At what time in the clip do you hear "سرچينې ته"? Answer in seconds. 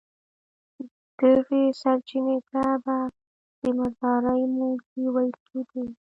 1.81-2.61